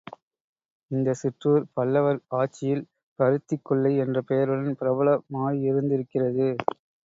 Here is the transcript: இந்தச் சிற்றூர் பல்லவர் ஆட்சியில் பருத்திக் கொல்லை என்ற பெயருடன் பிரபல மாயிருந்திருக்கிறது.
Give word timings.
இந்தச் 0.91 1.19
சிற்றூர் 1.19 1.67
பல்லவர் 1.73 2.19
ஆட்சியில் 2.39 2.83
பருத்திக் 3.19 3.65
கொல்லை 3.65 3.93
என்ற 4.03 4.17
பெயருடன் 4.29 4.79
பிரபல 4.81 5.07
மாயிருந்திருக்கிறது. 5.35 6.49